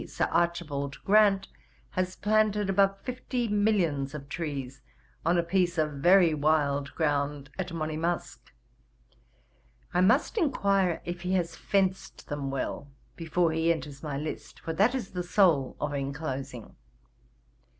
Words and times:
Sir 0.07 0.25
Archibald 0.31 0.97
Grant, 1.05 1.47
has 1.91 2.15
planted 2.15 2.71
above 2.71 2.99
fifty 3.01 3.47
millions 3.47 4.15
of 4.15 4.27
trees 4.29 4.81
on 5.23 5.37
a 5.37 5.43
piece 5.43 5.77
of 5.77 5.91
very 6.01 6.33
wild 6.33 6.91
ground 6.95 7.51
at 7.59 7.71
Monimusk: 7.71 8.51
I 9.93 10.01
must 10.01 10.39
enquire 10.39 11.03
if 11.05 11.21
he 11.21 11.33
has 11.33 11.55
fenced 11.55 12.29
them 12.29 12.49
well, 12.49 12.89
before 13.15 13.51
he 13.51 13.71
enters 13.71 14.01
my 14.01 14.17
list; 14.17 14.59
for, 14.61 14.73
that 14.73 14.95
is 14.95 15.11
the 15.11 15.21
soul 15.21 15.77
of 15.79 15.93
enclosing. 15.93 16.75